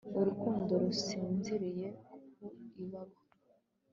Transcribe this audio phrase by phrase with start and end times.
[0.19, 1.87] Urukundo rusinziriye
[2.37, 2.47] ku
[2.83, 3.17] ibaba